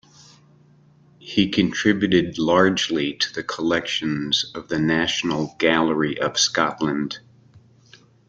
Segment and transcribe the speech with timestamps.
[1.19, 7.19] He contributed largely to the collections of the National Gallery of Scotland.